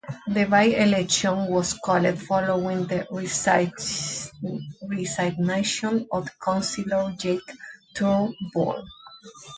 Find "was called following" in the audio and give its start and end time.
1.51-2.87